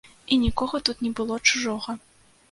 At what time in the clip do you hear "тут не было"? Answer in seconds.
0.87-1.37